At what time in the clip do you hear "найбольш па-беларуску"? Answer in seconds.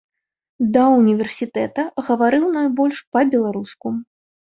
2.55-3.93